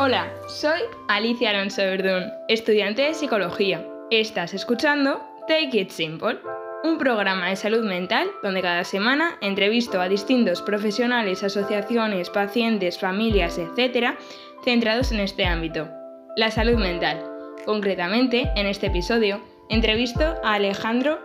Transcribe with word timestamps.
Hola, 0.00 0.32
soy 0.46 0.78
Alicia 1.08 1.50
Alonso 1.50 1.82
Verdún, 1.82 2.30
estudiante 2.46 3.02
de 3.02 3.14
psicología. 3.14 3.84
Estás 4.12 4.54
escuchando 4.54 5.20
Take 5.48 5.76
It 5.76 5.90
Simple, 5.90 6.38
un 6.84 6.98
programa 6.98 7.48
de 7.48 7.56
salud 7.56 7.84
mental 7.84 8.28
donde 8.44 8.62
cada 8.62 8.84
semana 8.84 9.36
entrevisto 9.40 10.00
a 10.00 10.08
distintos 10.08 10.62
profesionales, 10.62 11.42
asociaciones, 11.42 12.30
pacientes, 12.30 12.96
familias, 12.96 13.58
etc., 13.58 14.16
centrados 14.62 15.10
en 15.10 15.18
este 15.18 15.46
ámbito, 15.46 15.88
la 16.36 16.52
salud 16.52 16.76
mental. 16.78 17.20
Concretamente, 17.66 18.52
en 18.54 18.68
este 18.68 18.86
episodio, 18.86 19.40
entrevisto 19.68 20.36
a 20.44 20.54
Alejandro 20.54 21.18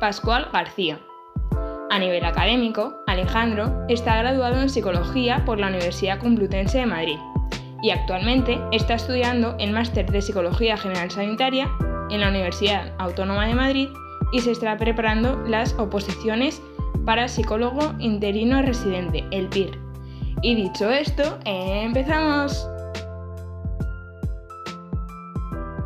Pascual 0.00 0.48
García. 0.50 0.98
A 1.90 1.98
nivel 1.98 2.24
académico, 2.24 2.96
Alejandro 3.06 3.84
está 3.90 4.16
graduado 4.16 4.62
en 4.62 4.70
psicología 4.70 5.44
por 5.44 5.60
la 5.60 5.66
Universidad 5.66 6.18
Complutense 6.20 6.78
de 6.78 6.86
Madrid 6.86 7.18
y 7.82 7.90
actualmente 7.90 8.58
está 8.70 8.94
estudiando 8.94 9.56
el 9.58 9.72
máster 9.72 10.10
de 10.10 10.22
Psicología 10.22 10.76
General 10.76 11.10
Sanitaria 11.10 11.68
en 12.10 12.20
la 12.20 12.28
Universidad 12.28 12.92
Autónoma 12.98 13.46
de 13.46 13.54
Madrid 13.54 13.88
y 14.32 14.40
se 14.40 14.52
está 14.52 14.76
preparando 14.76 15.42
las 15.46 15.74
oposiciones 15.74 16.62
para 17.04 17.28
psicólogo 17.28 17.94
interino 17.98 18.62
residente, 18.62 19.24
el 19.32 19.48
PIR. 19.48 19.78
Y 20.42 20.54
dicho 20.54 20.90
esto, 20.90 21.38
empezamos. 21.44 22.68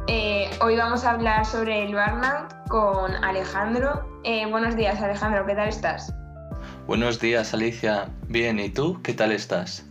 Eh, 0.09 0.49
hoy 0.61 0.77
vamos 0.77 1.05
a 1.05 1.13
hablar 1.13 1.45
sobre 1.45 1.83
el 1.85 1.95
burnout 1.95 2.55
con 2.69 3.13
Alejandro. 3.25 4.07
Eh, 4.25 4.47
buenos 4.47 4.77
días, 4.77 5.01
Alejandro, 5.01 5.47
¿qué 5.47 5.55
tal 5.55 5.69
estás? 5.69 6.15
Buenos 6.87 7.19
días, 7.19 7.53
Alicia. 7.55 8.09
Bien, 8.29 8.61
¿y 8.61 8.69
tú? 8.69 9.01
¿Qué 9.03 9.13
tal 9.13 9.33
estás? 9.33 9.85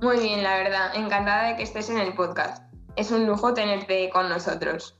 Muy 0.00 0.20
bien, 0.20 0.44
la 0.44 0.56
verdad. 0.56 0.94
Encantada 0.94 1.48
de 1.48 1.56
que 1.56 1.64
estés 1.64 1.90
en 1.90 1.98
el 1.98 2.14
podcast. 2.14 2.62
Es 2.94 3.10
un 3.10 3.26
lujo 3.26 3.52
tenerte 3.52 4.08
con 4.10 4.28
nosotros. 4.28 4.96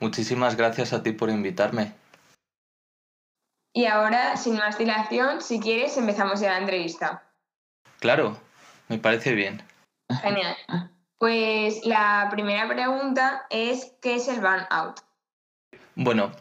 Muchísimas 0.00 0.56
gracias 0.56 0.92
a 0.92 1.02
ti 1.02 1.12
por 1.12 1.28
invitarme. 1.28 1.92
Y 3.74 3.84
ahora, 3.84 4.38
sin 4.38 4.56
más 4.56 4.78
dilación, 4.78 5.42
si 5.42 5.60
quieres, 5.60 5.98
empezamos 5.98 6.40
ya 6.40 6.52
la 6.52 6.58
entrevista. 6.58 7.22
Claro, 8.00 8.38
me 8.88 8.98
parece 8.98 9.34
bien. 9.34 9.62
Genial. 10.22 10.56
Pues 11.18 11.84
la 11.84 12.28
primera 12.30 12.66
pregunta 12.68 13.46
es, 13.50 13.92
¿qué 14.00 14.16
es 14.16 14.28
el 14.28 14.40
burnout? 14.40 15.00
Bueno, 15.94 16.32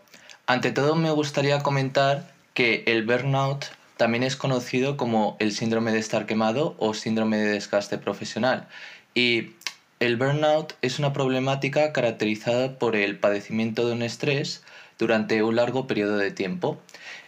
ante 0.48 0.72
todo 0.72 0.96
me 0.96 1.12
gustaría 1.12 1.62
comentar 1.62 2.34
que 2.54 2.84
el 2.88 3.06
burnout 3.06 3.66
también 3.98 4.24
es 4.24 4.36
conocido 4.36 4.98
como 4.98 5.38
el 5.40 5.52
síndrome 5.52 5.92
de 5.92 6.00
estar 6.00 6.26
quemado 6.26 6.76
o 6.80 6.94
síndrome 6.94 7.38
de 7.38 7.52
desgaste 7.52 7.98
profesional. 7.98 8.68
Y 9.14 9.52
el 10.00 10.18
burnout 10.18 10.74
es 10.82 11.00
una 11.00 11.14
problemática 11.14 11.94
caracterizada 11.94 12.78
por 12.78 12.96
el 12.96 13.18
padecimiento 13.18 13.88
de 13.88 13.94
un 13.94 14.02
estrés 14.02 14.64
durante 15.00 15.42
un 15.44 15.56
largo 15.56 15.88
periodo 15.88 16.18
de 16.18 16.32
tiempo, 16.32 16.78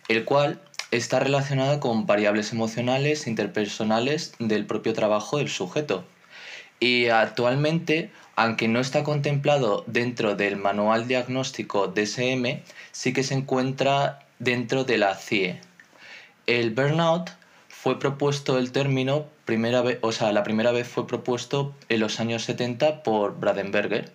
el 0.10 0.26
cual 0.26 0.60
está 0.92 1.20
relacionado 1.20 1.80
con 1.80 2.06
variables 2.06 2.52
emocionales 2.52 3.28
interpersonales 3.28 4.34
del 4.40 4.66
propio 4.66 4.94
trabajo 4.94 5.38
del 5.38 5.50
sujeto. 5.50 6.06
Y 6.80 7.08
actualmente, 7.08 8.12
aunque 8.36 8.68
no 8.68 8.80
está 8.80 9.04
contemplado 9.04 9.84
dentro 9.88 10.36
del 10.36 10.58
manual 10.58 11.08
diagnóstico 11.08 11.88
DSM, 11.88 12.62
sí 12.92 13.14
que 13.14 13.24
se 13.24 13.34
encuentra 13.34 14.20
dentro 14.40 14.84
de 14.84 14.98
la 14.98 15.16
CIE, 15.16 15.60
el 16.48 16.72
burnout 16.72 17.30
fue 17.68 18.00
propuesto 18.00 18.58
el 18.58 18.72
término, 18.72 19.28
primera 19.46 19.82
vez, 19.82 20.00
o 20.02 20.12
sea, 20.12 20.32
la 20.32 20.44
primera 20.44 20.72
vez 20.72 20.88
fue 20.88 21.06
propuesto 21.06 21.76
en 21.90 22.00
los 22.00 22.20
años 22.20 22.44
70 22.44 23.04
por 23.04 23.40
Bradenberger, 23.40 24.12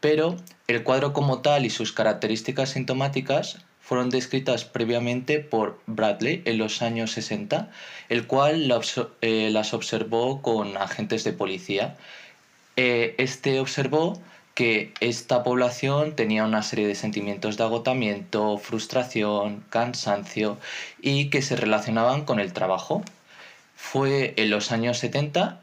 pero 0.00 0.36
el 0.66 0.82
cuadro 0.82 1.12
como 1.12 1.40
tal 1.40 1.64
y 1.64 1.70
sus 1.70 1.92
características 1.92 2.70
sintomáticas 2.70 3.58
fueron 3.80 4.10
descritas 4.10 4.66
previamente 4.66 5.40
por 5.40 5.80
Bradley 5.86 6.42
en 6.44 6.58
los 6.58 6.82
años 6.82 7.12
60, 7.12 7.70
el 8.10 8.26
cual 8.26 8.70
eh, 9.22 9.48
las 9.50 9.72
observó 9.72 10.42
con 10.42 10.76
agentes 10.76 11.24
de 11.24 11.32
policía. 11.32 11.96
Eh, 12.76 13.14
este 13.16 13.60
observó 13.60 14.20
que 14.58 14.92
esta 14.98 15.44
población 15.44 16.16
tenía 16.16 16.42
una 16.42 16.64
serie 16.64 16.88
de 16.88 16.96
sentimientos 16.96 17.56
de 17.56 17.62
agotamiento, 17.62 18.58
frustración, 18.58 19.62
cansancio 19.70 20.58
y 21.00 21.30
que 21.30 21.42
se 21.42 21.54
relacionaban 21.54 22.24
con 22.24 22.40
el 22.40 22.52
trabajo. 22.52 23.04
Fue 23.76 24.34
en 24.36 24.50
los 24.50 24.72
años 24.72 24.98
70 24.98 25.60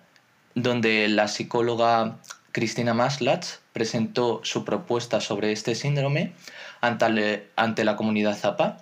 donde 0.54 1.10
la 1.10 1.28
psicóloga 1.28 2.16
Cristina 2.54 2.94
Maslatz 2.94 3.60
presentó 3.74 4.40
su 4.46 4.64
propuesta 4.64 5.20
sobre 5.20 5.52
este 5.52 5.76
síndrome 5.76 6.32
ante 6.80 7.84
la 7.84 7.96
comunidad 7.98 8.38
Zapa 8.38 8.78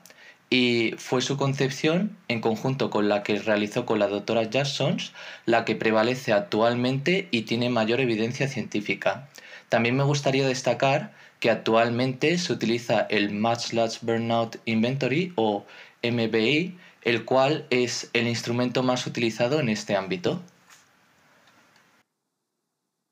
y 0.52 0.94
fue 1.00 1.24
su 1.24 1.38
concepción, 1.38 2.16
en 2.28 2.40
conjunto 2.40 2.92
con 2.92 3.10
la 3.10 3.24
que 3.24 3.40
realizó 3.40 3.88
con 3.88 3.98
la 3.98 4.10
doctora 4.10 4.44
Jacksons, 4.44 5.12
la 5.48 5.66
que 5.66 5.76
prevalece 5.76 6.34
actualmente 6.34 7.30
y 7.32 7.42
tiene 7.42 7.72
mayor 7.72 8.00
evidencia 8.00 8.48
científica. 8.48 9.28
También 9.74 9.98
me 9.98 10.04
gustaría 10.04 10.48
destacar 10.48 11.14
que 11.40 11.50
actualmente 11.50 12.38
se 12.38 12.54
utiliza 12.54 13.08
el 13.10 13.34
Much 13.34 13.74
Large 13.74 13.98
Burnout 14.04 14.58
Inventory 14.66 15.34
o 15.36 15.66
MBI, 16.04 16.78
el 17.02 17.26
cual 17.26 17.66
es 17.72 18.08
el 18.14 18.28
instrumento 18.28 18.84
más 18.84 19.08
utilizado 19.08 19.60
en 19.60 19.70
este 19.70 19.96
ámbito. 19.96 20.40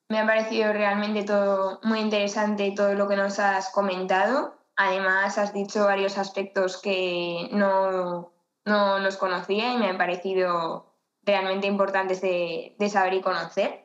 Me 0.09 0.19
ha 0.19 0.27
parecido 0.27 0.71
realmente 0.71 1.23
todo 1.23 1.79
muy 1.81 1.97
interesante 1.97 2.71
todo 2.75 2.93
lo 2.93 3.07
que 3.07 3.15
nos 3.15 3.39
has 3.39 3.71
comentado. 3.71 4.55
Además, 4.75 5.39
has 5.39 5.55
dicho 5.55 5.85
varios 5.85 6.19
aspectos 6.19 6.79
que 6.79 7.49
no, 7.53 8.31
no 8.65 8.99
los 8.99 9.17
conocía 9.17 9.73
y 9.73 9.77
me 9.77 9.87
han 9.87 9.97
parecido 9.97 10.93
realmente 11.23 11.65
importantes 11.65 12.21
de, 12.21 12.75
de 12.77 12.89
saber 12.89 13.15
y 13.15 13.21
conocer 13.21 13.80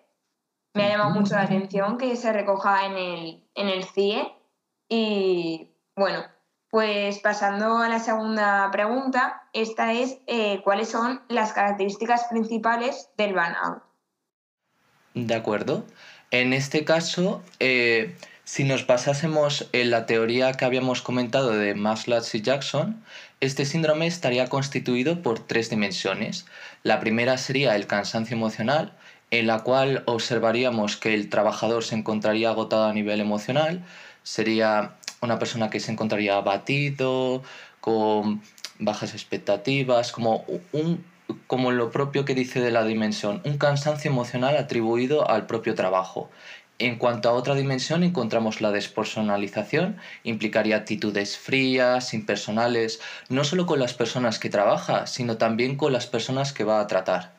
me 0.76 0.84
ha 0.84 0.88
llamado 0.90 1.10
mucho 1.10 1.34
la 1.34 1.42
atención 1.42 1.98
que 1.98 2.14
se 2.16 2.32
recoja 2.32 2.86
en 2.86 2.96
el, 2.96 3.44
en 3.54 3.68
el 3.68 3.84
CIE. 3.84 4.32
Y 4.88 5.70
bueno, 5.96 6.24
pues 6.70 7.18
pasando 7.18 7.78
a 7.78 7.88
la 7.88 7.98
segunda 7.98 8.70
pregunta, 8.70 9.48
esta 9.52 9.92
es 9.92 10.18
eh, 10.26 10.60
cuáles 10.62 10.88
son 10.88 11.22
las 11.28 11.52
características 11.52 12.24
principales 12.30 13.08
del 13.16 13.32
burnout. 13.32 13.82
De 15.14 15.34
acuerdo. 15.34 15.84
En 16.30 16.52
este 16.52 16.84
caso, 16.84 17.42
eh, 17.60 18.16
si 18.44 18.64
nos 18.64 18.86
basásemos 18.86 19.68
en 19.72 19.90
la 19.90 20.06
teoría 20.06 20.52
que 20.52 20.64
habíamos 20.64 21.00
comentado 21.02 21.50
de 21.50 21.74
Maslow 21.74 22.22
y 22.32 22.42
Jackson, 22.42 23.02
este 23.40 23.64
síndrome 23.64 24.06
estaría 24.06 24.48
constituido 24.48 25.22
por 25.22 25.40
tres 25.40 25.70
dimensiones. 25.70 26.46
La 26.82 27.00
primera 27.00 27.38
sería 27.38 27.74
el 27.76 27.86
cansancio 27.86 28.36
emocional, 28.36 28.92
en 29.30 29.46
la 29.46 29.60
cual 29.60 30.02
observaríamos 30.06 30.96
que 30.96 31.14
el 31.14 31.28
trabajador 31.28 31.84
se 31.84 31.96
encontraría 31.96 32.50
agotado 32.50 32.84
a 32.84 32.92
nivel 32.92 33.20
emocional, 33.20 33.84
sería 34.22 34.92
una 35.20 35.38
persona 35.38 35.70
que 35.70 35.80
se 35.80 35.92
encontraría 35.92 36.36
abatido, 36.36 37.42
con 37.80 38.42
bajas 38.78 39.14
expectativas, 39.14 40.10
como, 40.12 40.44
un, 40.72 41.04
como 41.46 41.70
lo 41.70 41.90
propio 41.90 42.24
que 42.24 42.34
dice 42.34 42.60
de 42.60 42.70
la 42.70 42.84
dimensión, 42.84 43.40
un 43.44 43.58
cansancio 43.58 44.10
emocional 44.10 44.56
atribuido 44.56 45.30
al 45.30 45.46
propio 45.46 45.74
trabajo. 45.74 46.28
En 46.78 46.96
cuanto 46.96 47.28
a 47.28 47.32
otra 47.32 47.54
dimensión, 47.54 48.02
encontramos 48.02 48.60
la 48.60 48.70
despersonalización, 48.70 49.96
implicaría 50.24 50.76
actitudes 50.76 51.38
frías, 51.38 52.12
impersonales, 52.12 53.00
no 53.28 53.44
solo 53.44 53.64
con 53.64 53.78
las 53.78 53.94
personas 53.94 54.38
que 54.38 54.50
trabaja, 54.50 55.06
sino 55.06 55.38
también 55.38 55.76
con 55.76 55.92
las 55.92 56.06
personas 56.06 56.52
que 56.52 56.64
va 56.64 56.80
a 56.80 56.86
tratar. 56.86 57.35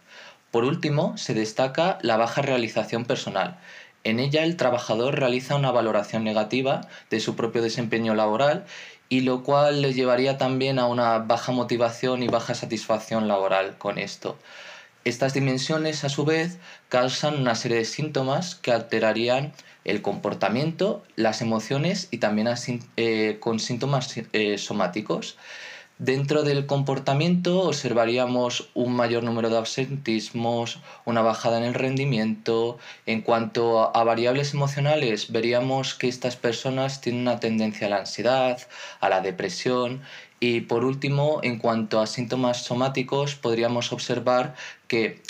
Por 0.51 0.63
último, 0.63 1.17
se 1.17 1.33
destaca 1.33 1.97
la 2.01 2.17
baja 2.17 2.41
realización 2.41 3.05
personal. 3.05 3.59
En 4.03 4.19
ella 4.19 4.43
el 4.43 4.55
trabajador 4.55 5.19
realiza 5.19 5.55
una 5.55 5.71
valoración 5.71 6.23
negativa 6.23 6.87
de 7.09 7.19
su 7.19 7.35
propio 7.35 7.61
desempeño 7.61 8.15
laboral 8.15 8.65
y 9.09 9.21
lo 9.21 9.43
cual 9.43 9.81
le 9.81 9.93
llevaría 9.93 10.37
también 10.37 10.79
a 10.79 10.87
una 10.87 11.19
baja 11.19 11.51
motivación 11.51 12.23
y 12.23 12.27
baja 12.27 12.55
satisfacción 12.55 13.27
laboral 13.27 13.77
con 13.77 13.97
esto. 13.97 14.37
Estas 15.03 15.33
dimensiones, 15.33 16.03
a 16.03 16.09
su 16.09 16.25
vez, 16.25 16.57
causan 16.89 17.39
una 17.39 17.55
serie 17.55 17.77
de 17.77 17.85
síntomas 17.85 18.55
que 18.55 18.73
alterarían 18.73 19.53
el 19.85 20.01
comportamiento, 20.01 21.03
las 21.15 21.41
emociones 21.41 22.09
y 22.11 22.17
también 22.17 22.49
eh, 22.97 23.37
con 23.39 23.59
síntomas 23.59 24.13
eh, 24.33 24.57
somáticos. 24.57 25.37
Dentro 25.99 26.43
del 26.43 26.67
comportamiento 26.67 27.63
observaríamos 27.63 28.69
un 28.75 28.93
mayor 28.93 29.23
número 29.23 29.49
de 29.49 29.57
absentismos, 29.57 30.79
una 31.05 31.23
bajada 31.23 31.57
en 31.57 31.63
el 31.63 31.73
rendimiento. 31.73 32.77
En 33.07 33.21
cuanto 33.21 33.95
a 33.97 34.03
variables 34.03 34.53
emocionales, 34.53 35.31
veríamos 35.31 35.95
que 35.95 36.07
estas 36.07 36.35
personas 36.35 37.01
tienen 37.01 37.21
una 37.21 37.39
tendencia 37.39 37.87
a 37.87 37.89
la 37.89 37.97
ansiedad, 37.97 38.59
a 38.99 39.09
la 39.09 39.21
depresión 39.21 40.01
y 40.39 40.61
por 40.61 40.85
último, 40.85 41.39
en 41.41 41.57
cuanto 41.57 41.99
a 41.99 42.05
síntomas 42.05 42.63
somáticos, 42.63 43.33
podríamos 43.33 43.91
observar 43.91 44.53
que 44.87 45.21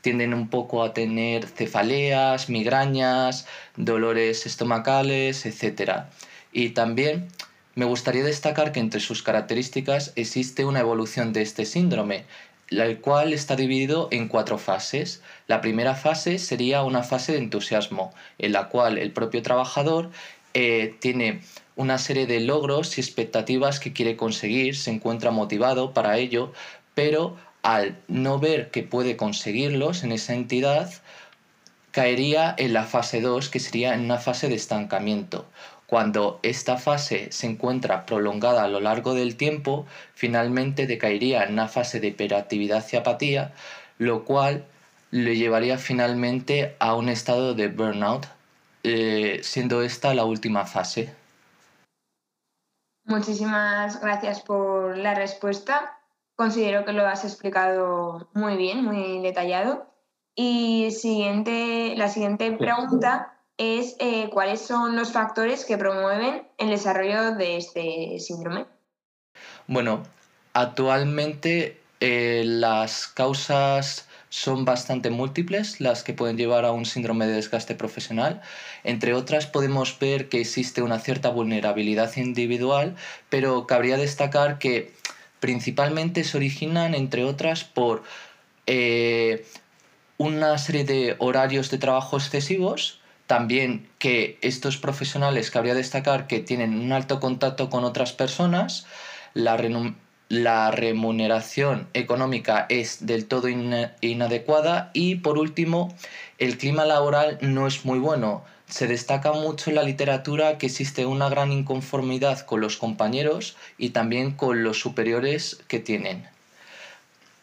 tienden 0.00 0.32
un 0.32 0.48
poco 0.48 0.82
a 0.82 0.94
tener 0.94 1.46
cefaleas, 1.46 2.48
migrañas, 2.48 3.46
dolores 3.76 4.46
estomacales, 4.46 5.44
etc. 5.44 6.04
Y 6.52 6.70
también 6.70 7.28
me 7.76 7.84
gustaría 7.84 8.24
destacar 8.24 8.72
que 8.72 8.80
entre 8.80 9.00
sus 9.00 9.22
características 9.22 10.12
existe 10.16 10.64
una 10.64 10.80
evolución 10.80 11.34
de 11.34 11.42
este 11.42 11.66
síndrome, 11.66 12.24
el 12.70 13.00
cual 13.00 13.34
está 13.34 13.54
dividido 13.54 14.08
en 14.10 14.28
cuatro 14.28 14.56
fases. 14.56 15.22
La 15.46 15.60
primera 15.60 15.94
fase 15.94 16.38
sería 16.38 16.82
una 16.82 17.02
fase 17.02 17.32
de 17.32 17.38
entusiasmo, 17.38 18.14
en 18.38 18.52
la 18.52 18.70
cual 18.70 18.96
el 18.96 19.12
propio 19.12 19.42
trabajador 19.42 20.10
eh, 20.54 20.96
tiene 21.00 21.42
una 21.76 21.98
serie 21.98 22.26
de 22.26 22.40
logros 22.40 22.96
y 22.96 23.02
expectativas 23.02 23.78
que 23.78 23.92
quiere 23.92 24.16
conseguir, 24.16 24.74
se 24.74 24.90
encuentra 24.90 25.30
motivado 25.30 25.92
para 25.92 26.16
ello, 26.16 26.54
pero 26.94 27.36
al 27.62 27.98
no 28.08 28.38
ver 28.38 28.70
que 28.70 28.84
puede 28.84 29.18
conseguirlos 29.18 30.02
en 30.02 30.12
esa 30.12 30.32
entidad, 30.32 30.90
caería 31.90 32.54
en 32.56 32.72
la 32.72 32.84
fase 32.84 33.20
2, 33.20 33.50
que 33.50 33.60
sería 33.60 33.92
en 33.92 34.00
una 34.00 34.16
fase 34.16 34.48
de 34.48 34.54
estancamiento. 34.54 35.44
Cuando 35.86 36.40
esta 36.42 36.78
fase 36.78 37.30
se 37.30 37.46
encuentra 37.46 38.06
prolongada 38.06 38.64
a 38.64 38.68
lo 38.68 38.80
largo 38.80 39.14
del 39.14 39.36
tiempo, 39.36 39.86
finalmente 40.14 40.86
decaería 40.86 41.44
en 41.44 41.52
una 41.52 41.68
fase 41.68 42.00
de 42.00 42.08
hiperactividad 42.08 42.84
y 42.92 42.96
apatía, 42.96 43.52
lo 43.98 44.24
cual 44.24 44.64
le 45.12 45.36
llevaría 45.36 45.78
finalmente 45.78 46.74
a 46.80 46.94
un 46.96 47.08
estado 47.08 47.54
de 47.54 47.68
burnout, 47.68 48.26
eh, 48.82 49.40
siendo 49.42 49.82
esta 49.82 50.12
la 50.12 50.24
última 50.24 50.66
fase. 50.66 51.14
Muchísimas 53.04 54.00
gracias 54.00 54.40
por 54.40 54.98
la 54.98 55.14
respuesta. 55.14 56.00
Considero 56.34 56.84
que 56.84 56.92
lo 56.92 57.06
has 57.06 57.24
explicado 57.24 58.28
muy 58.34 58.56
bien, 58.56 58.84
muy 58.84 59.20
detallado. 59.20 59.86
Y 60.34 60.90
siguiente, 60.90 61.94
la 61.96 62.08
siguiente 62.08 62.50
pregunta 62.52 63.35
es 63.58 63.96
eh, 63.98 64.28
cuáles 64.30 64.60
son 64.60 64.96
los 64.96 65.12
factores 65.12 65.64
que 65.64 65.78
promueven 65.78 66.46
el 66.58 66.70
desarrollo 66.70 67.34
de 67.34 67.56
este 67.56 68.18
síndrome. 68.18 68.66
Bueno, 69.66 70.02
actualmente 70.52 71.80
eh, 72.00 72.42
las 72.44 73.08
causas 73.08 74.06
son 74.28 74.64
bastante 74.64 75.08
múltiples 75.08 75.80
las 75.80 76.02
que 76.02 76.12
pueden 76.12 76.36
llevar 76.36 76.64
a 76.66 76.72
un 76.72 76.84
síndrome 76.84 77.26
de 77.26 77.34
desgaste 77.34 77.74
profesional. 77.74 78.42
Entre 78.84 79.14
otras 79.14 79.46
podemos 79.46 79.98
ver 79.98 80.28
que 80.28 80.40
existe 80.40 80.82
una 80.82 80.98
cierta 80.98 81.30
vulnerabilidad 81.30 82.14
individual, 82.16 82.96
pero 83.30 83.66
cabría 83.66 83.96
destacar 83.96 84.58
que 84.58 84.92
principalmente 85.40 86.24
se 86.24 86.36
originan, 86.36 86.94
entre 86.94 87.24
otras, 87.24 87.64
por 87.64 88.02
eh, 88.66 89.46
una 90.18 90.58
serie 90.58 90.84
de 90.84 91.16
horarios 91.18 91.70
de 91.70 91.78
trabajo 91.78 92.16
excesivos, 92.16 93.00
también 93.26 93.88
que 93.98 94.38
estos 94.40 94.76
profesionales 94.76 95.50
cabría 95.50 95.74
destacar 95.74 96.26
que 96.26 96.40
tienen 96.40 96.78
un 96.78 96.92
alto 96.92 97.20
contacto 97.20 97.70
con 97.70 97.84
otras 97.84 98.12
personas, 98.12 98.86
la, 99.34 100.70
remuneración 100.70 101.88
económica 101.94 102.66
es 102.68 103.06
del 103.06 103.26
todo 103.26 103.48
inadecuada 103.48 104.90
y 104.92 105.16
por 105.16 105.38
último 105.38 105.94
el 106.38 106.56
clima 106.58 106.84
laboral 106.84 107.38
no 107.40 107.66
es 107.66 107.84
muy 107.84 107.98
bueno. 107.98 108.44
Se 108.68 108.88
destaca 108.88 109.32
mucho 109.32 109.70
en 109.70 109.76
la 109.76 109.84
literatura 109.84 110.58
que 110.58 110.66
existe 110.66 111.06
una 111.06 111.28
gran 111.28 111.52
inconformidad 111.52 112.40
con 112.40 112.60
los 112.60 112.76
compañeros 112.76 113.56
y 113.78 113.90
también 113.90 114.32
con 114.32 114.64
los 114.64 114.80
superiores 114.80 115.60
que 115.68 115.78
tienen. 115.78 116.28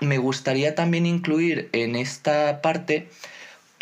Me 0.02 0.18
gustaría 0.18 0.76
también 0.76 1.06
incluir 1.06 1.70
en 1.72 1.96
esta 1.96 2.62
parte 2.62 3.08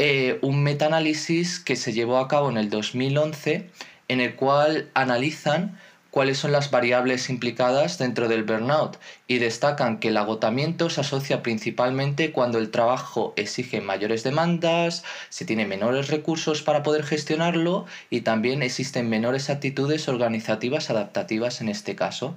eh, 0.04 0.40
un 0.42 0.64
metaanálisis 0.64 1.60
que 1.60 1.76
se 1.76 1.94
llevó 1.94 2.18
a 2.18 2.28
cabo 2.28 2.50
en 2.50 2.58
el 2.58 2.72
2011 2.72 3.70
en 4.08 4.20
el 4.20 4.36
cual 4.36 4.90
analizan 4.96 5.78
cuáles 6.10 6.40
son 6.40 6.52
las 6.52 6.72
variables 6.72 7.30
implicadas 7.30 8.00
dentro 8.00 8.28
del 8.28 8.44
burnout 8.44 8.98
y 9.28 9.38
destacan 9.38 10.00
que 10.00 10.08
el 10.08 10.18
agotamiento 10.18 10.90
se 10.90 11.02
asocia 11.02 11.44
principalmente 11.44 12.32
cuando 12.32 12.58
el 12.58 12.72
trabajo 12.72 13.36
exige 13.36 13.80
mayores 13.80 14.24
demandas, 14.24 15.04
se 15.30 15.46
tiene 15.46 15.68
menores 15.68 16.08
recursos 16.08 16.64
para 16.64 16.82
poder 16.82 17.04
gestionarlo 17.04 17.86
y 18.10 18.22
también 18.22 18.64
existen 18.64 19.08
menores 19.08 19.52
actitudes 19.52 20.08
organizativas 20.08 20.90
adaptativas 20.90 21.62
en 21.62 21.70
este 21.70 21.96
caso. 21.96 22.34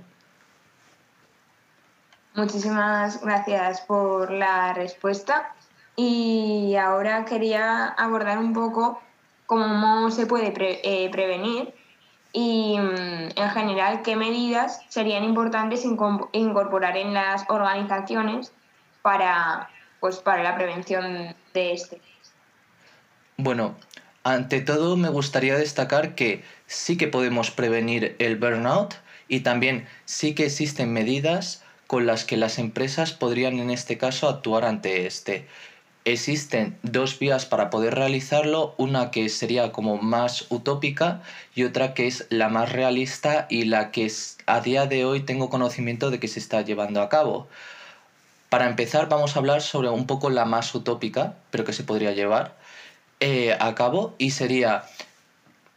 Muchísimas 2.35 3.23
gracias 3.23 3.81
por 3.81 4.31
la 4.31 4.75
respuesta. 4.75 5.55
Y 5.97 6.75
ahora 6.77 7.25
quería 7.25 7.87
abordar 7.87 8.39
un 8.39 8.53
poco 8.53 9.01
cómo 9.47 10.11
se 10.11 10.27
puede 10.27 10.53
eh, 10.57 11.09
prevenir 11.11 11.75
y 12.33 12.77
mm, 12.79 13.39
en 13.39 13.51
general 13.51 14.03
qué 14.03 14.17
medidas 14.17 14.81
serían 14.89 15.23
importantes 15.25 15.85
incorporar 15.85 16.97
en 16.97 17.15
las 17.15 17.45
organizaciones 17.49 18.53
para, 19.03 19.71
pues, 20.01 20.17
para 20.17 20.43
la 20.43 20.57
prevención 20.57 21.35
de 21.55 21.73
este. 21.73 22.01
Bueno, 23.37 23.77
ante 24.25 24.61
todo 24.61 24.97
me 24.97 25.11
gustaría 25.11 25.57
destacar 25.57 26.15
que 26.15 26.43
sí 26.67 26.97
que 26.97 27.07
podemos 27.09 27.51
prevenir 27.51 28.17
el 28.19 28.37
burnout 28.37 28.95
y 29.29 29.41
también 29.41 29.87
sí 30.05 30.35
que 30.35 30.47
existen 30.47 30.93
medidas 30.93 31.63
con 31.87 32.07
las 32.07 32.25
que 32.25 32.37
las 32.37 32.59
empresas 32.59 33.13
podrían 33.13 33.59
en 33.59 33.71
este 33.71 33.99
caso 33.99 34.29
actuar 34.29 34.65
ante 34.65 35.07
este. 35.07 35.47
Existen 36.07 36.77
dos 36.83 37.19
vías 37.19 37.47
para 37.47 37.71
poder 37.71 37.95
realizarlo, 37.95 38.75
una 38.77 39.11
que 39.11 39.31
sería 39.31 39.73
como 39.73 39.97
más 39.97 40.45
utópica 40.51 41.23
y 41.55 41.65
otra 41.65 41.95
que 41.95 42.07
es 42.07 42.27
la 42.29 42.51
más 42.51 42.71
realista 42.71 43.47
y 43.49 43.65
la 43.65 43.91
que 43.91 44.13
a 44.45 44.61
día 44.61 44.85
de 44.85 45.07
hoy 45.07 45.21
tengo 45.21 45.49
conocimiento 45.49 46.11
de 46.11 46.21
que 46.21 46.29
se 46.29 46.41
está 46.41 46.61
llevando 46.61 47.01
a 47.01 47.09
cabo. 47.09 47.49
Para 48.51 48.69
empezar 48.69 49.09
vamos 49.09 49.35
a 49.35 49.39
hablar 49.39 49.63
sobre 49.63 49.89
un 49.89 50.07
poco 50.07 50.29
la 50.29 50.45
más 50.45 50.75
utópica, 50.75 51.37
pero 51.51 51.65
que 51.65 51.73
se 51.73 51.85
podría 51.85 52.13
llevar 52.13 52.55
eh, 53.21 53.57
a 53.59 53.75
cabo 53.75 54.15
y 54.19 54.33
sería 54.33 54.85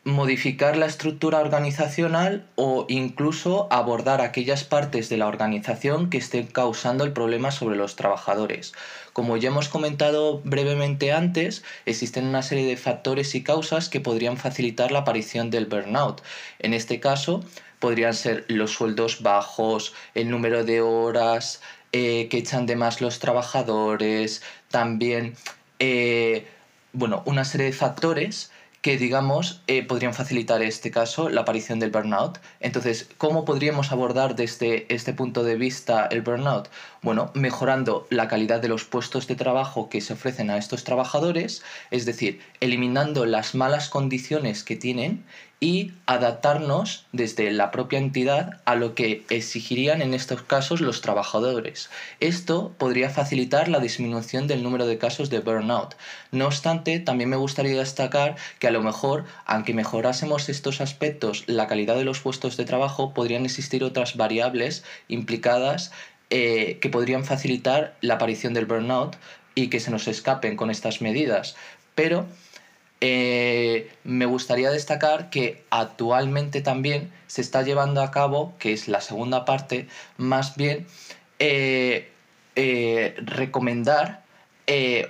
modificar 0.07 0.77
la 0.77 0.85
estructura 0.85 1.39
organizacional 1.39 2.47
o 2.55 2.85
incluso 2.87 3.67
abordar 3.71 4.21
aquellas 4.21 4.63
partes 4.63 5.09
de 5.09 5.17
la 5.17 5.27
organización 5.27 6.09
que 6.09 6.17
estén 6.17 6.47
causando 6.47 7.03
el 7.03 7.11
problema 7.11 7.51
sobre 7.51 7.75
los 7.75 7.97
trabajadores. 7.97 8.71
Como 9.11 9.35
ya 9.35 9.49
hemos 9.49 9.67
comentado 9.67 10.39
brevemente 10.45 11.11
antes, 11.11 11.65
existen 11.85 12.25
una 12.25 12.41
serie 12.41 12.65
de 12.65 12.77
factores 12.77 13.35
y 13.35 13.43
causas 13.43 13.89
que 13.89 13.99
podrían 13.99 14.37
facilitar 14.37 14.91
la 14.91 14.99
aparición 14.99 15.49
del 15.49 15.65
burnout. 15.65 16.21
En 16.59 16.73
este 16.73 17.01
caso, 17.01 17.43
podrían 17.79 18.13
ser 18.13 18.45
los 18.47 18.71
sueldos 18.71 19.21
bajos, 19.21 19.93
el 20.15 20.29
número 20.29 20.63
de 20.63 20.79
horas 20.79 21.61
eh, 21.91 22.29
que 22.29 22.37
echan 22.37 22.65
de 22.65 22.77
más 22.77 23.01
los 23.01 23.19
trabajadores, 23.19 24.41
también 24.71 25.35
eh, 25.79 26.47
bueno, 26.93 27.23
una 27.25 27.43
serie 27.43 27.67
de 27.67 27.73
factores 27.73 28.51
que, 28.87 28.97
digamos, 28.97 29.63
eh, 29.67 29.83
podrían 29.85 30.13
facilitar 30.13 30.61
este 30.61 30.91
caso, 30.91 31.27
la 31.27 31.41
aparición 31.41 31.77
del 31.77 31.91
burnout. 31.91 32.39
Entonces, 32.61 33.09
¿cómo 33.17 33.43
podríamos 33.43 33.91
abordar 33.91 34.37
desde 34.37 34.85
este 34.87 35.11
punto 35.11 35.43
de 35.43 35.57
vista 35.57 36.07
el 36.09 36.21
burnout? 36.21 36.69
Bueno, 37.07 37.31
mejorando 37.35 38.05
la 38.09 38.27
calidad 38.27 38.59
de 38.59 38.67
los 38.67 38.83
puestos 38.83 39.27
de 39.27 39.35
trabajo 39.35 39.87
que 39.87 40.01
se 40.01 40.11
ofrecen 40.11 40.49
a 40.49 40.57
estos 40.57 40.83
trabajadores, 40.83 41.63
es 41.89 42.05
decir, 42.05 42.41
eliminando 42.59 43.25
las 43.25 43.55
malas 43.55 43.87
condiciones 43.87 44.61
que 44.65 44.75
tienen 44.75 45.23
y 45.61 45.93
adaptarnos 46.05 47.05
desde 47.13 47.49
la 47.51 47.71
propia 47.71 47.99
entidad 47.99 48.59
a 48.65 48.75
lo 48.75 48.93
que 48.93 49.23
exigirían 49.29 50.01
en 50.01 50.13
estos 50.13 50.41
casos 50.41 50.81
los 50.81 50.99
trabajadores. 50.99 51.89
Esto 52.19 52.75
podría 52.77 53.09
facilitar 53.09 53.69
la 53.69 53.79
disminución 53.79 54.47
del 54.47 54.61
número 54.61 54.85
de 54.85 54.97
casos 54.97 55.29
de 55.29 55.39
burnout. 55.39 55.95
No 56.31 56.45
obstante, 56.45 56.99
también 56.99 57.29
me 57.29 57.37
gustaría 57.37 57.79
destacar 57.79 58.35
que 58.59 58.67
a 58.67 58.71
lo 58.71 58.83
mejor, 58.83 59.23
aunque 59.45 59.73
mejorásemos 59.73 60.49
estos 60.49 60.81
aspectos, 60.81 61.45
la 61.47 61.67
calidad 61.67 61.95
de 61.95 62.03
los 62.03 62.19
puestos 62.19 62.57
de 62.57 62.65
trabajo, 62.65 63.13
podrían 63.13 63.45
existir 63.45 63.85
otras 63.85 64.17
variables 64.17 64.83
implicadas 65.07 65.91
eh, 66.29 66.77
que 66.81 66.89
podrían 66.89 67.23
facilitar 67.23 67.95
la 68.01 68.15
aparición 68.15 68.53
del 68.53 68.65
burnout 68.65 69.15
y 69.55 69.69
que 69.69 69.79
se 69.79 69.91
nos 69.91 70.07
escapen 70.07 70.57
con 70.57 70.69
estas 70.69 71.01
medidas. 71.01 71.55
Pero 71.95 72.25
eh, 73.01 73.91
me 74.03 74.25
gustaría 74.25 74.69
destacar 74.71 75.29
que 75.29 75.63
actualmente 75.69 76.61
también 76.61 77.11
se 77.27 77.41
está 77.41 77.61
llevando 77.61 78.01
a 78.01 78.11
cabo, 78.11 78.53
que 78.59 78.73
es 78.73 78.87
la 78.87 79.01
segunda 79.01 79.45
parte, 79.45 79.87
más 80.17 80.55
bien 80.55 80.85
eh, 81.39 82.11
recomendar 82.55 84.23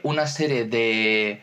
una 0.04 0.28
serie 0.28 0.66
de 0.66 1.42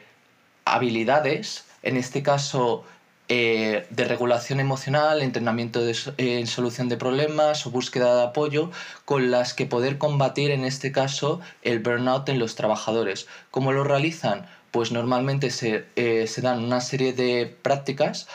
habilidades, 0.65 1.65
en 1.83 1.97
este 1.97 2.23
caso 2.23 2.85
eh, 3.29 3.87
de 3.89 4.05
regulación 4.05 4.61
emocional, 4.61 5.23
entrenamiento 5.23 5.81
en 6.19 6.47
solución 6.47 6.91
de 6.91 6.99
problemas 6.99 7.67
o 7.67 7.71
búsqueda 7.71 8.17
de 8.17 8.23
apoyo 8.25 8.71
con 9.07 9.31
las 9.31 9.55
que 9.55 9.65
poder 9.65 9.97
combatir 9.97 10.51
en 10.51 10.67
este 10.67 10.93
caso 10.93 11.41
el 11.63 11.79
burnout 11.79 12.29
en 12.29 12.39
los 12.39 12.55
trabajadores. 12.55 13.27
¿Cómo 13.51 13.73
lo 13.73 13.83
realizan? 13.83 14.47
Pues 14.71 14.93
normalmente 14.93 15.49
se, 15.51 15.87
eh, 15.97 16.29
dan 16.43 16.63
una 16.63 16.83
serie 16.83 17.15
de 17.15 17.57
prácticas 17.63 18.29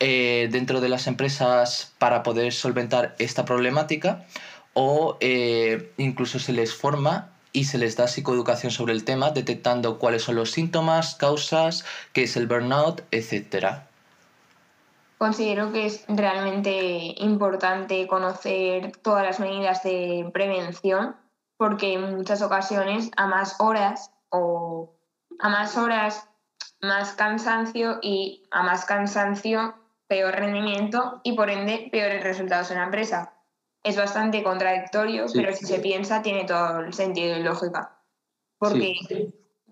eh, 0.00 0.48
dentro 0.50 0.80
de 0.80 0.88
las 0.88 1.06
empresas 1.06 1.92
para 1.98 2.24
poder 2.24 2.52
solventar 2.52 3.14
esta 3.20 3.44
problemática 3.44 4.26
o 4.74 5.18
incluso 5.98 6.40
se 6.40 6.52
les 6.52 6.74
forma 6.74 7.30
y 7.52 7.66
se 7.66 7.78
les 7.78 7.96
da 7.96 8.08
psicoeducación 8.08 8.72
sobre 8.72 8.92
el 8.92 9.04
tema, 9.04 9.30
detectando 9.30 10.00
cuáles 10.00 10.22
son 10.24 10.34
los 10.34 10.50
síntomas, 10.50 11.14
causas, 11.14 11.84
qué 12.12 12.24
es 12.24 12.36
el 12.36 12.48
burnout, 12.48 13.02
etcétera 13.12 13.86
considero 15.18 15.72
que 15.72 15.86
es 15.86 16.04
realmente 16.08 17.14
importante 17.18 18.06
conocer 18.06 18.92
todas 19.02 19.24
las 19.24 19.40
medidas 19.40 19.82
de 19.82 20.28
prevención 20.32 21.16
porque 21.56 21.94
en 21.94 22.16
muchas 22.16 22.42
ocasiones 22.42 23.10
a 23.16 23.26
más 23.26 23.56
horas 23.60 24.12
o 24.28 24.94
a 25.38 25.48
más 25.48 25.76
horas 25.76 26.28
más 26.80 27.12
cansancio 27.12 27.98
y 28.02 28.44
a 28.50 28.62
más 28.62 28.84
cansancio 28.84 29.74
peor 30.06 30.34
rendimiento 30.34 31.20
y 31.24 31.32
por 31.34 31.50
ende 31.50 31.88
peores 31.90 32.22
resultados 32.22 32.70
en 32.70 32.78
la 32.78 32.84
empresa. 32.84 33.32
Es 33.82 33.96
bastante 33.96 34.42
contradictorio, 34.42 35.26
pero 35.32 35.52
si 35.52 35.64
se 35.64 35.78
piensa 35.78 36.22
tiene 36.22 36.44
todo 36.44 36.80
el 36.80 36.92
sentido 36.92 37.36
y 37.36 37.42
lógica. 37.42 37.98
Porque 38.58 38.94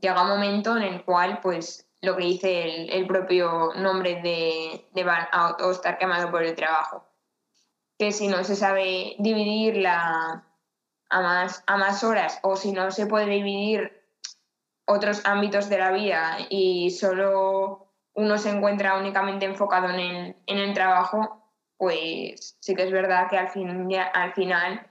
llega 0.00 0.22
un 0.22 0.28
momento 0.28 0.76
en 0.76 0.84
el 0.84 1.04
cual 1.04 1.40
pues 1.42 1.88
lo 2.04 2.16
que 2.16 2.24
dice 2.24 2.86
el, 2.96 3.06
propio 3.06 3.72
nombre 3.76 4.20
de, 4.22 4.86
de 4.92 5.04
burnout 5.04 5.60
o 5.60 5.70
estar 5.70 5.98
quemado 5.98 6.30
por 6.30 6.42
el 6.42 6.54
trabajo. 6.54 7.04
Que 7.98 8.12
si 8.12 8.28
no 8.28 8.44
se 8.44 8.56
sabe 8.56 9.16
dividirla 9.18 10.44
a 11.10 11.20
más, 11.20 11.62
a 11.66 11.76
más 11.76 12.02
horas 12.04 12.38
o 12.42 12.56
si 12.56 12.72
no 12.72 12.90
se 12.90 13.06
puede 13.06 13.26
dividir 13.26 14.04
otros 14.86 15.22
ámbitos 15.24 15.68
de 15.68 15.78
la 15.78 15.92
vida 15.92 16.38
y 16.50 16.90
solo 16.90 17.92
uno 18.14 18.38
se 18.38 18.50
encuentra 18.50 18.98
únicamente 18.98 19.46
enfocado 19.46 19.88
en 19.88 20.00
el, 20.00 20.36
en 20.46 20.58
el 20.58 20.74
trabajo, 20.74 21.50
pues 21.76 22.56
sí 22.60 22.74
que 22.74 22.84
es 22.84 22.92
verdad 22.92 23.28
que 23.28 23.38
al, 23.38 23.48
fin, 23.48 23.88
al 24.12 24.32
final 24.34 24.86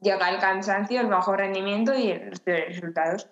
llega 0.00 0.30
el 0.30 0.38
cansancio, 0.38 1.00
el 1.00 1.08
bajo 1.08 1.36
rendimiento 1.36 1.94
y 1.94 2.14
los 2.14 2.42
resultados. 2.44 3.28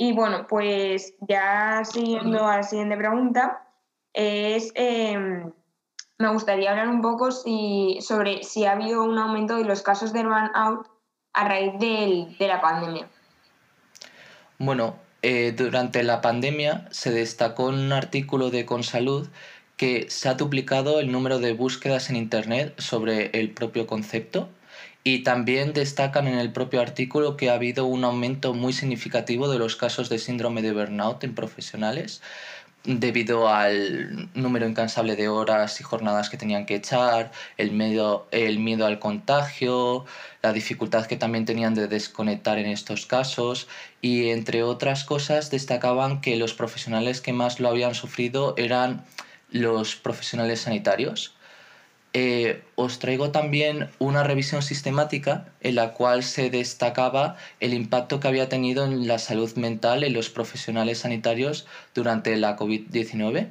Y 0.00 0.12
bueno, 0.12 0.46
pues 0.48 1.12
ya 1.28 1.82
siguiendo 1.84 2.46
a 2.46 2.56
la 2.56 2.62
siguiente 2.62 2.96
pregunta, 2.96 3.66
es, 4.14 4.72
em, 4.74 5.52
me 6.16 6.32
gustaría 6.32 6.70
hablar 6.70 6.88
un 6.88 7.02
poco 7.02 7.30
si, 7.30 7.98
sobre 8.00 8.42
si 8.42 8.64
ha 8.64 8.72
habido 8.72 9.04
un 9.04 9.18
aumento 9.18 9.58
de 9.58 9.64
los 9.64 9.82
casos 9.82 10.14
de 10.14 10.22
burnout 10.22 10.88
a 11.34 11.46
raíz 11.46 11.78
de 11.78 12.48
la 12.48 12.62
pandemia. 12.62 13.10
Bueno, 14.58 14.96
eh, 15.20 15.52
durante 15.54 16.02
la 16.02 16.22
pandemia 16.22 16.88
se 16.90 17.10
destacó 17.10 17.68
en 17.68 17.80
un 17.80 17.92
artículo 17.92 18.48
de 18.48 18.64
Consalud 18.64 19.28
que 19.76 20.08
se 20.08 20.30
ha 20.30 20.34
duplicado 20.34 20.98
el 20.98 21.12
número 21.12 21.40
de 21.40 21.52
búsquedas 21.52 22.08
en 22.08 22.16
Internet 22.16 22.72
sobre 22.80 23.38
el 23.38 23.50
propio 23.50 23.86
concepto 23.86 24.48
y 25.02 25.22
también 25.22 25.72
destacan 25.72 26.26
en 26.26 26.38
el 26.38 26.52
propio 26.52 26.80
artículo 26.80 27.36
que 27.36 27.50
ha 27.50 27.54
habido 27.54 27.86
un 27.86 28.04
aumento 28.04 28.52
muy 28.52 28.72
significativo 28.72 29.48
de 29.48 29.58
los 29.58 29.76
casos 29.76 30.08
de 30.08 30.18
síndrome 30.18 30.62
de 30.62 30.72
burnout 30.72 31.24
en 31.24 31.34
profesionales 31.34 32.20
debido 32.84 33.48
al 33.48 34.30
número 34.34 34.66
incansable 34.66 35.14
de 35.16 35.28
horas 35.28 35.80
y 35.80 35.84
jornadas 35.84 36.30
que 36.30 36.38
tenían 36.38 36.64
que 36.64 36.76
echar, 36.76 37.30
el 37.58 37.72
miedo, 37.72 38.26
el 38.30 38.58
miedo 38.58 38.86
al 38.86 38.98
contagio, 38.98 40.06
la 40.42 40.52
dificultad 40.52 41.06
que 41.06 41.16
también 41.16 41.44
tenían 41.44 41.74
de 41.74 41.88
desconectar 41.88 42.58
en 42.58 42.66
estos 42.66 43.04
casos 43.04 43.68
y 44.00 44.30
entre 44.30 44.62
otras 44.62 45.04
cosas 45.04 45.50
destacaban 45.50 46.20
que 46.20 46.36
los 46.36 46.54
profesionales 46.54 47.20
que 47.20 47.34
más 47.34 47.60
lo 47.60 47.68
habían 47.68 47.94
sufrido 47.94 48.54
eran 48.56 49.04
los 49.50 49.96
profesionales 49.96 50.62
sanitarios 50.62 51.34
eh, 52.12 52.62
os 52.74 52.98
traigo 52.98 53.30
también 53.30 53.88
una 54.00 54.24
revisión 54.24 54.62
sistemática 54.62 55.46
en 55.60 55.76
la 55.76 55.92
cual 55.92 56.24
se 56.24 56.50
destacaba 56.50 57.36
el 57.60 57.72
impacto 57.72 58.18
que 58.18 58.26
había 58.26 58.48
tenido 58.48 58.84
en 58.84 59.06
la 59.06 59.18
salud 59.18 59.54
mental 59.54 60.02
en 60.02 60.12
los 60.12 60.28
profesionales 60.28 60.98
sanitarios 60.98 61.66
durante 61.94 62.36
la 62.36 62.56
COVID-19 62.56 63.50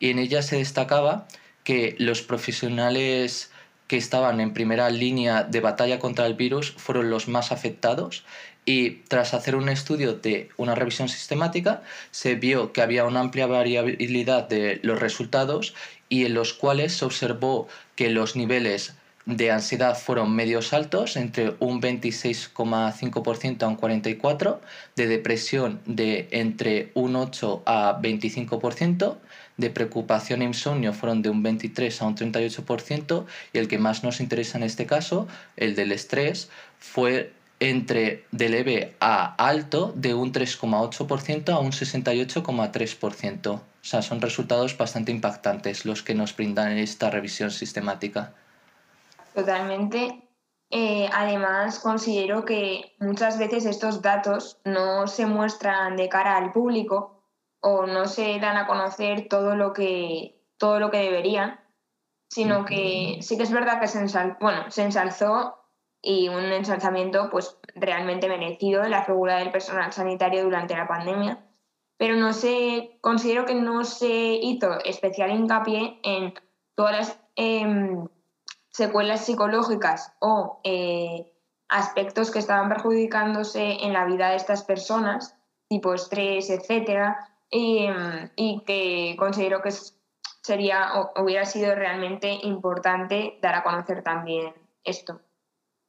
y 0.00 0.10
en 0.10 0.18
ella 0.18 0.42
se 0.42 0.56
destacaba 0.56 1.28
que 1.62 1.94
los 1.98 2.22
profesionales 2.22 3.52
que 3.86 3.96
estaban 3.96 4.40
en 4.40 4.54
primera 4.54 4.90
línea 4.90 5.44
de 5.44 5.60
batalla 5.60 5.98
contra 6.00 6.26
el 6.26 6.34
virus 6.34 6.72
fueron 6.72 7.10
los 7.10 7.28
más 7.28 7.52
afectados 7.52 8.24
y 8.64 9.02
tras 9.08 9.34
hacer 9.34 9.56
un 9.56 9.68
estudio 9.68 10.14
de 10.14 10.48
una 10.56 10.74
revisión 10.74 11.08
sistemática 11.08 11.82
se 12.10 12.34
vio 12.34 12.72
que 12.72 12.82
había 12.82 13.04
una 13.04 13.20
amplia 13.20 13.46
variabilidad 13.46 14.48
de 14.48 14.80
los 14.82 14.98
resultados 15.00 15.74
y 16.10 16.26
en 16.26 16.34
los 16.34 16.52
cuales 16.52 16.92
se 16.92 17.06
observó 17.06 17.68
que 17.96 18.10
los 18.10 18.36
niveles 18.36 18.92
de 19.26 19.50
ansiedad 19.50 19.96
fueron 19.96 20.34
medios 20.34 20.72
altos, 20.72 21.16
entre 21.16 21.54
un 21.60 21.80
26,5% 21.80 23.62
a 23.62 23.68
un 23.68 23.78
44%, 23.78 24.58
de 24.96 25.06
depresión 25.06 25.80
de 25.86 26.28
entre 26.32 26.90
un 26.94 27.16
8 27.16 27.62
a 27.64 28.00
25%, 28.02 29.16
de 29.56 29.70
preocupación 29.70 30.42
e 30.42 30.46
insomnio 30.46 30.92
fueron 30.92 31.22
de 31.22 31.30
un 31.30 31.42
23 31.42 32.02
a 32.02 32.06
un 32.06 32.16
38%, 32.16 33.26
y 33.52 33.58
el 33.58 33.68
que 33.68 33.78
más 33.78 34.02
nos 34.02 34.20
interesa 34.20 34.58
en 34.58 34.64
este 34.64 34.86
caso, 34.86 35.28
el 35.56 35.76
del 35.76 35.92
estrés, 35.92 36.48
fue 36.78 37.32
entre 37.60 38.24
de 38.32 38.48
leve 38.48 38.94
a 39.00 39.34
alto 39.36 39.92
de 39.94 40.14
un 40.14 40.32
3,8% 40.32 41.52
a 41.52 41.58
un 41.58 41.72
68,3%. 41.72 43.60
O 43.82 43.84
sea, 43.84 44.02
son 44.02 44.20
resultados 44.20 44.76
bastante 44.76 45.10
impactantes 45.10 45.84
los 45.84 46.02
que 46.02 46.14
nos 46.14 46.36
brindan 46.36 46.76
esta 46.76 47.10
revisión 47.10 47.50
sistemática. 47.50 48.34
Totalmente. 49.34 50.28
Eh, 50.70 51.08
además, 51.12 51.80
considero 51.80 52.44
que 52.44 52.94
muchas 53.00 53.38
veces 53.38 53.64
estos 53.64 54.02
datos 54.02 54.60
no 54.64 55.06
se 55.06 55.26
muestran 55.26 55.96
de 55.96 56.08
cara 56.08 56.36
al 56.36 56.52
público 56.52 57.24
o 57.60 57.86
no 57.86 58.06
se 58.06 58.38
dan 58.38 58.56
a 58.56 58.66
conocer 58.66 59.28
todo 59.28 59.56
lo 59.56 59.72
que, 59.72 60.40
todo 60.58 60.78
lo 60.78 60.90
que 60.90 60.98
deberían, 60.98 61.58
sino 62.28 62.64
que 62.64 63.18
sí 63.22 63.36
que 63.36 63.42
es 63.42 63.50
verdad 63.50 63.80
que 63.80 63.88
se, 63.88 63.98
bueno, 64.40 64.70
se 64.70 64.84
ensalzó 64.84 65.56
y 66.00 66.28
un 66.28 66.44
ensalzamiento 66.44 67.28
pues 67.30 67.58
realmente 67.74 68.28
merecido 68.28 68.82
de 68.82 68.88
la 68.88 69.04
figura 69.04 69.38
del 69.38 69.50
personal 69.50 69.92
sanitario 69.92 70.44
durante 70.44 70.76
la 70.76 70.86
pandemia, 70.86 71.44
pero 72.00 72.16
no 72.16 72.32
se 72.32 72.96
considero 73.02 73.44
que 73.44 73.54
no 73.54 73.84
se 73.84 74.08
hizo 74.08 74.82
especial 74.86 75.32
hincapié 75.32 76.00
en 76.02 76.32
todas 76.74 76.96
las 76.96 77.20
em, 77.36 78.08
secuelas 78.70 79.26
psicológicas 79.26 80.14
o 80.18 80.62
eh, 80.64 81.30
aspectos 81.68 82.30
que 82.30 82.38
estaban 82.38 82.70
perjudicándose 82.70 83.84
en 83.84 83.92
la 83.92 84.06
vida 84.06 84.30
de 84.30 84.36
estas 84.36 84.64
personas, 84.64 85.36
tipo 85.68 85.92
estrés, 85.92 86.48
etcétera, 86.48 87.18
y, 87.50 87.84
em, 87.84 88.30
y 88.34 88.64
que 88.64 89.14
considero 89.18 89.60
que 89.60 89.70
sería 90.42 90.94
o 90.94 91.22
hubiera 91.22 91.44
sido 91.44 91.74
realmente 91.74 92.30
importante 92.30 93.38
dar 93.42 93.56
a 93.56 93.62
conocer 93.62 94.02
también 94.02 94.54
esto. 94.84 95.20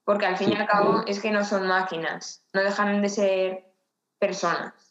Porque 0.03 0.25
al 0.25 0.35
fin 0.35 0.51
y 0.51 0.57
al 0.57 0.67
cabo 0.67 1.03
es 1.07 1.21
que 1.21 1.31
no 1.31 1.45
son 1.45 1.69
máquinas, 1.69 2.45
no 2.51 2.61
dejan 2.61 3.01
de 3.01 3.07
ser 3.07 3.73
personas, 4.19 4.90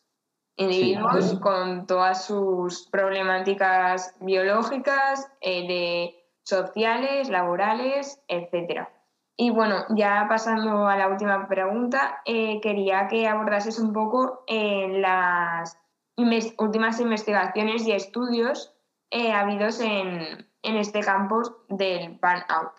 individuos 0.60 1.38
con 1.40 1.86
todas 1.86 2.24
sus 2.26 2.86
problemáticas 2.88 4.14
biológicas, 4.20 5.30
eh, 5.40 5.66
de 5.66 6.24
sociales, 6.42 7.28
laborales, 7.28 8.20
etc. 8.28 8.88
Y 9.36 9.50
bueno, 9.50 9.84
ya 9.90 10.26
pasando 10.28 10.86
a 10.86 10.96
la 10.96 11.08
última 11.08 11.48
pregunta, 11.48 12.20
eh, 12.24 12.60
quería 12.60 13.08
que 13.08 13.26
abordases 13.26 13.78
un 13.78 13.92
poco 13.92 14.44
eh, 14.46 14.88
las 15.00 15.78
últimas 16.16 17.00
investigaciones 17.00 17.86
y 17.86 17.92
estudios 17.92 18.74
habidos 19.10 19.80
en, 19.80 20.46
en 20.62 20.76
este 20.76 21.00
campo 21.00 21.42
del 21.68 22.18
burnout. 22.20 22.72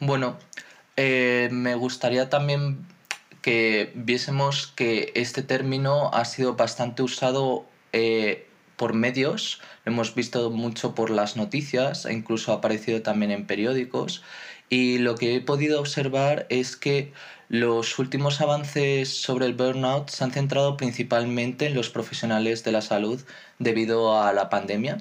Bueno, 0.00 0.36
eh, 0.96 1.48
me 1.50 1.74
gustaría 1.74 2.28
también 2.28 2.86
que 3.48 3.92
viésemos 3.94 4.66
que 4.66 5.10
este 5.14 5.42
término 5.42 6.10
ha 6.12 6.26
sido 6.26 6.54
bastante 6.54 7.02
usado 7.02 7.64
eh, 7.94 8.46
por 8.76 8.92
medios, 8.92 9.62
lo 9.86 9.92
hemos 9.92 10.14
visto 10.14 10.50
mucho 10.50 10.94
por 10.94 11.08
las 11.08 11.34
noticias 11.38 12.04
e 12.04 12.12
incluso 12.12 12.52
ha 12.52 12.56
aparecido 12.56 13.00
también 13.00 13.30
en 13.30 13.46
periódicos. 13.46 14.22
Y 14.68 14.98
lo 14.98 15.14
que 15.14 15.34
he 15.34 15.40
podido 15.40 15.80
observar 15.80 16.46
es 16.50 16.76
que 16.76 17.14
los 17.48 17.98
últimos 17.98 18.42
avances 18.42 19.08
sobre 19.08 19.46
el 19.46 19.54
burnout 19.54 20.10
se 20.10 20.24
han 20.24 20.32
centrado 20.32 20.76
principalmente 20.76 21.68
en 21.68 21.74
los 21.74 21.88
profesionales 21.88 22.64
de 22.64 22.72
la 22.72 22.82
salud 22.82 23.18
debido 23.58 24.20
a 24.20 24.30
la 24.34 24.50
pandemia 24.50 24.98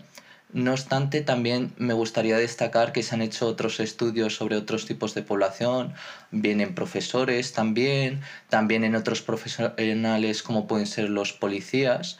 No 0.53 0.71
obstante, 0.71 1.21
también 1.21 1.73
me 1.77 1.93
gustaría 1.93 2.37
destacar 2.37 2.93
que 2.93 3.03
se 3.03 3.13
han 3.13 3.21
hecho 3.21 3.47
otros 3.47 3.81
estudios 3.81 4.35
sobre 4.35 4.55
otros 4.55 4.85
tipos 4.85 5.13
de 5.13 5.21
población, 5.21 5.93
vienen 6.31 6.73
profesores 6.73 7.51
también, 7.51 8.21
también 8.49 8.85
en 8.85 8.95
otros 8.95 9.21
profesionales 9.21 10.43
como 10.43 10.65
pueden 10.65 10.87
ser 10.87 11.09
los 11.09 11.33
policías, 11.33 12.17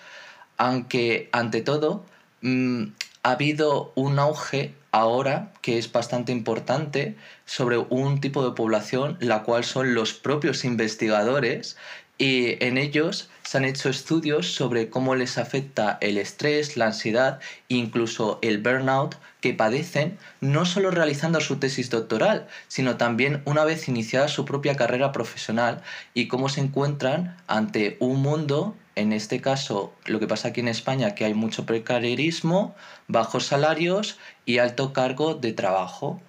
aunque 0.58 1.30
ante 1.32 1.62
todo 1.62 2.06
mm, 2.42 2.84
ha 3.24 3.32
habido 3.32 3.94
un 3.96 4.20
auge 4.20 4.76
ahora 4.92 5.54
que 5.62 5.78
es 5.78 5.92
bastante 5.92 6.32
importante 6.34 7.16
sobre 7.46 7.78
un 7.78 8.20
tipo 8.20 8.44
de 8.44 8.56
población, 8.56 9.18
la 9.22 9.44
cual 9.44 9.64
son 9.64 9.94
los 9.94 10.14
propios 10.14 10.66
investigadores 10.66 11.78
y 12.18 12.64
en 12.64 12.78
ellos 12.78 13.30
se 13.44 13.58
han 13.58 13.66
hecho 13.66 13.90
estudios 13.90 14.54
sobre 14.54 14.90
cómo 14.90 15.16
les 15.16 15.38
afecta 15.38 15.98
el 16.02 16.18
estrés, 16.18 16.76
la 16.76 16.88
ansiedad 16.88 17.40
e 17.70 17.76
incluso 17.76 18.40
el 18.42 18.58
burnout 18.58 19.16
que 19.40 19.54
padecen 19.54 20.18
no 20.42 20.66
solo 20.66 20.92
realizando 20.92 21.40
su 21.40 21.58
tesis 21.58 21.90
doctoral, 21.90 22.48
sino 22.68 22.98
también 22.98 23.42
una 23.46 23.64
vez 23.64 23.88
iniciada 23.88 24.28
su 24.28 24.46
propia 24.46 24.76
carrera 24.76 25.12
profesional 25.12 25.82
y 26.14 26.28
cómo 26.28 26.50
se 26.50 26.62
encuentran 26.62 27.38
ante 27.48 27.98
un 28.00 28.22
mundo, 28.22 28.76
en 28.96 29.14
este 29.14 29.40
caso 29.40 29.94
lo 30.06 30.20
que 30.20 30.28
pasa 30.28 30.50
aquí 30.50 30.60
en 30.60 30.68
España, 30.68 31.14
que 31.14 31.26
hay 31.26 31.36
mucho 31.36 31.66
precarismo, 31.66 32.76
bajos 33.08 33.46
salarios 33.46 34.18
y 34.46 34.58
alto 34.58 34.92
cargo 34.92 35.36
de 35.36 35.54
trabajo. 35.54 36.20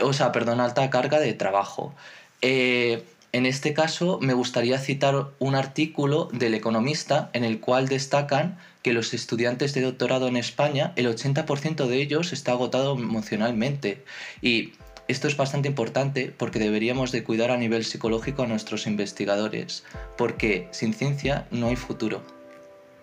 O 0.00 0.12
sea, 0.12 0.32
perdón, 0.32 0.60
alta 0.60 0.90
carga 0.90 1.20
de 1.20 1.34
trabajo. 1.34 1.94
Eh, 2.40 3.04
en 3.34 3.46
este 3.46 3.74
caso, 3.74 4.20
me 4.22 4.32
gustaría 4.32 4.78
citar 4.78 5.26
un 5.40 5.56
artículo 5.56 6.28
del 6.32 6.54
Economista 6.54 7.30
en 7.32 7.42
el 7.42 7.58
cual 7.58 7.88
destacan 7.88 8.58
que 8.82 8.92
los 8.92 9.12
estudiantes 9.12 9.74
de 9.74 9.80
doctorado 9.80 10.28
en 10.28 10.36
España, 10.36 10.92
el 10.94 11.08
80% 11.08 11.88
de 11.88 11.96
ellos 11.96 12.32
está 12.32 12.52
agotado 12.52 12.92
emocionalmente. 12.92 14.04
Y 14.40 14.74
esto 15.08 15.26
es 15.26 15.36
bastante 15.36 15.66
importante 15.66 16.32
porque 16.38 16.60
deberíamos 16.60 17.10
de 17.10 17.24
cuidar 17.24 17.50
a 17.50 17.56
nivel 17.56 17.84
psicológico 17.84 18.44
a 18.44 18.46
nuestros 18.46 18.86
investigadores, 18.86 19.82
porque 20.16 20.68
sin 20.70 20.94
ciencia 20.94 21.48
no 21.50 21.66
hay 21.66 21.76
futuro. 21.76 22.22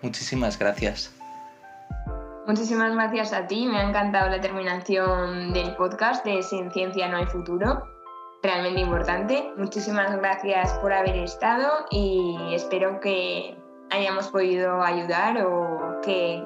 Muchísimas 0.00 0.58
gracias. 0.58 1.12
Muchísimas 2.46 2.94
gracias 2.94 3.34
a 3.34 3.46
ti, 3.46 3.66
me 3.66 3.80
ha 3.80 3.86
encantado 3.86 4.30
la 4.30 4.40
terminación 4.40 5.52
del 5.52 5.76
podcast 5.76 6.24
de 6.24 6.42
Sin 6.42 6.70
ciencia 6.70 7.06
no 7.08 7.18
hay 7.18 7.26
futuro 7.26 8.01
realmente 8.42 8.80
importante. 8.80 9.52
Muchísimas 9.56 10.16
gracias 10.16 10.72
por 10.74 10.92
haber 10.92 11.16
estado 11.16 11.86
y 11.90 12.36
espero 12.52 13.00
que 13.00 13.56
hayamos 13.90 14.28
podido 14.28 14.82
ayudar 14.82 15.44
o 15.46 16.00
que 16.02 16.44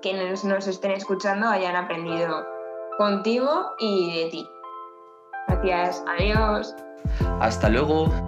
quienes 0.00 0.44
nos 0.44 0.66
estén 0.66 0.92
escuchando 0.92 1.48
hayan 1.48 1.76
aprendido 1.76 2.46
contigo 2.96 3.72
y 3.78 4.24
de 4.24 4.30
ti. 4.30 4.48
Gracias, 5.48 6.04
adiós. 6.06 6.74
Hasta 7.40 7.68
luego. 7.68 8.27